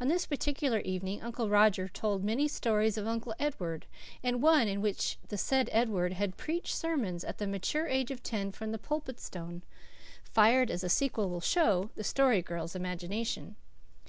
On 0.00 0.08
this 0.08 0.26
particular 0.26 0.80
evening 0.80 1.22
Uncle 1.22 1.48
Roger 1.48 1.86
told 1.86 2.24
many 2.24 2.48
stories 2.48 2.98
of 2.98 3.06
Uncle 3.06 3.32
Edward, 3.38 3.86
and 4.20 4.42
one 4.42 4.66
in 4.66 4.80
which 4.80 5.18
the 5.28 5.38
said 5.38 5.68
Edward 5.70 6.14
had 6.14 6.36
preached 6.36 6.74
sermons 6.74 7.22
at 7.22 7.38
the 7.38 7.46
mature 7.46 7.86
age 7.86 8.10
of 8.10 8.24
ten 8.24 8.50
from 8.50 8.72
the 8.72 8.76
Pulpit 8.78 9.20
Stone 9.20 9.62
fired, 10.24 10.68
as 10.68 10.80
the 10.80 10.88
sequel 10.88 11.30
will 11.30 11.40
show, 11.40 11.90
the 11.94 12.02
Story 12.02 12.42
Girl's 12.42 12.74
imagination. 12.74 13.54